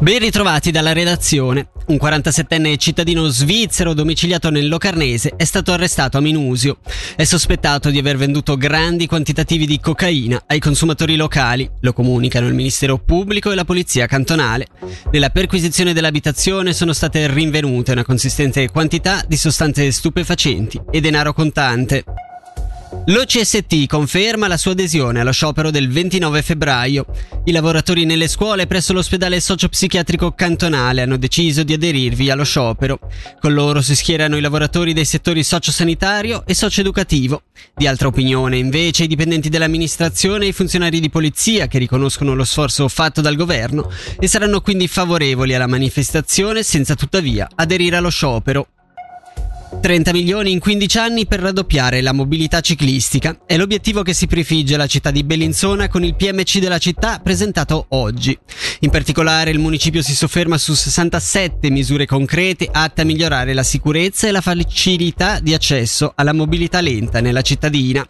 Ben 0.00 0.18
ritrovati 0.18 0.70
dalla 0.70 0.94
redazione. 0.94 1.68
Un 1.88 1.98
47enne 2.00 2.78
cittadino 2.78 3.26
svizzero 3.26 3.92
domiciliato 3.92 4.48
nel 4.48 4.66
Locarnese 4.66 5.34
è 5.36 5.44
stato 5.44 5.72
arrestato 5.72 6.16
a 6.16 6.22
Minusio. 6.22 6.78
È 7.14 7.24
sospettato 7.24 7.90
di 7.90 7.98
aver 7.98 8.16
venduto 8.16 8.56
grandi 8.56 9.06
quantitativi 9.06 9.66
di 9.66 9.78
cocaina 9.78 10.44
ai 10.46 10.58
consumatori 10.58 11.16
locali, 11.16 11.70
lo 11.80 11.92
comunicano 11.92 12.46
il 12.46 12.54
Ministero 12.54 12.96
Pubblico 12.96 13.52
e 13.52 13.54
la 13.54 13.66
Polizia 13.66 14.06
Cantonale. 14.06 14.68
Nella 15.10 15.28
perquisizione 15.28 15.92
dell'abitazione 15.92 16.72
sono 16.72 16.94
state 16.94 17.30
rinvenute 17.30 17.92
una 17.92 18.04
consistente 18.04 18.70
quantità 18.70 19.22
di 19.28 19.36
sostanze 19.36 19.92
stupefacenti 19.92 20.80
e 20.90 21.02
denaro 21.02 21.34
contante. 21.34 22.04
L'OCST 23.10 23.86
conferma 23.88 24.46
la 24.46 24.56
sua 24.56 24.70
adesione 24.70 25.18
allo 25.18 25.32
sciopero 25.32 25.72
del 25.72 25.90
29 25.90 26.42
febbraio. 26.42 27.06
I 27.42 27.50
lavoratori 27.50 28.04
nelle 28.04 28.28
scuole 28.28 28.68
presso 28.68 28.92
l'ospedale 28.92 29.40
sociopsichiatrico 29.40 30.30
cantonale 30.30 31.02
hanno 31.02 31.16
deciso 31.16 31.64
di 31.64 31.72
aderirvi 31.72 32.30
allo 32.30 32.44
sciopero. 32.44 33.00
Con 33.40 33.52
loro 33.52 33.82
si 33.82 33.96
schierano 33.96 34.36
i 34.36 34.40
lavoratori 34.40 34.92
dei 34.92 35.04
settori 35.04 35.42
sociosanitario 35.42 36.44
e 36.46 36.54
socioeducativo. 36.54 37.42
Di 37.74 37.88
altra 37.88 38.06
opinione, 38.06 38.58
invece, 38.58 39.02
i 39.02 39.08
dipendenti 39.08 39.48
dell'amministrazione 39.48 40.44
e 40.44 40.48
i 40.48 40.52
funzionari 40.52 41.00
di 41.00 41.10
polizia 41.10 41.66
che 41.66 41.78
riconoscono 41.78 42.36
lo 42.36 42.44
sforzo 42.44 42.86
fatto 42.86 43.20
dal 43.20 43.34
governo 43.34 43.90
e 44.20 44.28
saranno 44.28 44.60
quindi 44.60 44.86
favorevoli 44.86 45.52
alla 45.52 45.66
manifestazione 45.66 46.62
senza 46.62 46.94
tuttavia 46.94 47.48
aderire 47.56 47.96
allo 47.96 48.10
sciopero. 48.10 48.68
30 49.80 50.12
milioni 50.12 50.50
in 50.50 50.58
15 50.58 50.98
anni 50.98 51.26
per 51.26 51.40
raddoppiare 51.40 52.00
la 52.00 52.12
mobilità 52.12 52.60
ciclistica. 52.60 53.40
È 53.46 53.56
l'obiettivo 53.56 54.02
che 54.02 54.12
si 54.12 54.26
prefigge 54.26 54.76
la 54.76 54.86
città 54.86 55.10
di 55.10 55.22
Bellinzona 55.22 55.88
con 55.88 56.04
il 56.04 56.16
PMC 56.16 56.58
della 56.58 56.78
città 56.78 57.20
presentato 57.20 57.86
oggi. 57.90 58.36
In 58.82 58.88
particolare 58.88 59.50
il 59.50 59.58
municipio 59.58 60.00
si 60.00 60.14
sofferma 60.14 60.56
su 60.56 60.72
67 60.72 61.68
misure 61.68 62.06
concrete 62.06 62.66
atte 62.72 63.02
a 63.02 63.04
migliorare 63.04 63.52
la 63.52 63.62
sicurezza 63.62 64.26
e 64.26 64.30
la 64.30 64.40
facilità 64.40 65.38
di 65.38 65.52
accesso 65.52 66.12
alla 66.14 66.32
mobilità 66.32 66.80
lenta 66.80 67.20
nella 67.20 67.42
cittadina. 67.42 68.02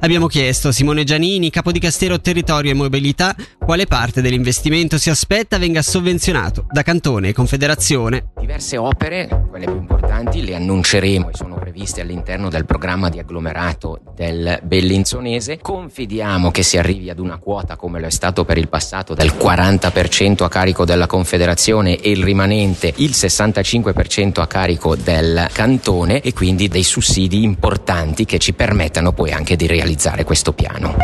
Abbiamo 0.00 0.26
chiesto 0.26 0.68
a 0.68 0.72
Simone 0.72 1.04
Giannini, 1.04 1.50
capo 1.50 1.72
di 1.72 1.78
Castero 1.78 2.18
Territorio 2.22 2.70
e 2.70 2.74
Mobilità, 2.74 3.36
quale 3.58 3.84
parte 3.84 4.22
dell'investimento 4.22 4.96
si 4.96 5.10
aspetta 5.10 5.58
venga 5.58 5.82
sovvenzionato 5.82 6.64
da 6.70 6.82
Cantone 6.82 7.28
e 7.28 7.32
Confederazione. 7.34 8.30
Diverse 8.40 8.78
opere, 8.78 9.28
quelle 9.50 9.66
più 9.66 9.76
importanti, 9.76 10.42
le 10.42 10.54
annunceremo 10.54 11.28
sono 11.34 11.53
previste 11.74 12.02
all'interno 12.02 12.48
del 12.50 12.66
programma 12.66 13.08
di 13.08 13.18
agglomerato 13.18 13.98
del 14.14 14.60
Bellinzonese. 14.62 15.58
Confidiamo 15.58 16.52
che 16.52 16.62
si 16.62 16.78
arrivi 16.78 17.10
ad 17.10 17.18
una 17.18 17.38
quota 17.38 17.74
come 17.74 17.98
lo 17.98 18.06
è 18.06 18.10
stato 18.10 18.44
per 18.44 18.58
il 18.58 18.68
passato 18.68 19.12
del 19.12 19.32
40% 19.36 20.44
a 20.44 20.48
carico 20.48 20.84
della 20.84 21.08
Confederazione 21.08 21.98
e 21.98 22.12
il 22.12 22.22
rimanente 22.22 22.92
il 22.98 23.10
65% 23.10 24.40
a 24.40 24.46
carico 24.46 24.94
del 24.94 25.48
cantone 25.52 26.20
e 26.20 26.32
quindi 26.32 26.68
dei 26.68 26.84
sussidi 26.84 27.42
importanti 27.42 28.24
che 28.24 28.38
ci 28.38 28.52
permettano 28.52 29.12
poi 29.12 29.32
anche 29.32 29.56
di 29.56 29.66
realizzare 29.66 30.22
questo 30.22 30.52
piano. 30.52 30.94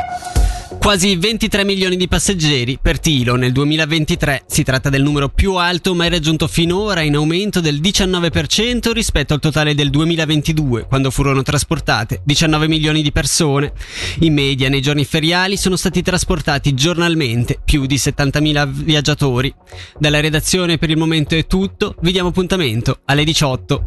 Quasi 0.81 1.15
23 1.15 1.65
milioni 1.65 1.97
di 1.97 2.09
passeggeri 2.09 2.79
per 2.81 2.99
Tilo 2.99 3.37
nel 3.37 3.53
2023. 3.53 4.45
Si 4.47 4.63
tratta 4.63 4.89
del 4.89 5.03
numero 5.03 5.29
più 5.29 5.55
alto 5.55 5.95
mai 5.95 6.09
raggiunto 6.09 6.49
finora, 6.49 7.03
in 7.03 7.17
aumento 7.17 7.61
del 7.61 7.81
19% 7.81 8.91
rispetto 8.93 9.35
al 9.35 9.41
totale 9.41 9.75
del 9.75 9.91
2022, 9.91 10.87
quando 10.87 11.11
furono 11.11 11.43
trasportate 11.43 12.23
19 12.25 12.67
milioni 12.67 13.03
di 13.03 13.13
persone. 13.13 13.73
In 14.21 14.33
media, 14.33 14.71
nei 14.71 14.81
giorni 14.81 15.05
feriali 15.05 15.59
sono 15.59 15.77
stati 15.77 16.01
trasportati 16.01 16.73
giornalmente 16.73 17.61
più 17.63 17.85
di 17.85 17.97
70.000 17.97 18.67
viaggiatori. 18.67 19.55
Dalla 19.99 20.21
redazione 20.21 20.79
per 20.79 20.89
il 20.89 20.97
momento 20.97 21.37
è 21.37 21.47
tutto, 21.47 21.95
vi 22.01 22.11
diamo 22.11 22.31
appuntamento 22.31 23.01
alle 23.05 23.25
18. 23.25 23.85